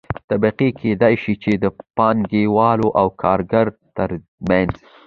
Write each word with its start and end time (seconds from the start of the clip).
طبقې 0.29 0.67
کيدى 0.79 1.11
شي 1.21 1.33
چې 1.43 1.51
د 1.63 1.65
پانګه 1.97 2.43
وال 2.55 2.81
او 2.99 3.07
کارګر 3.21 3.67
ترمنځ 3.97 4.73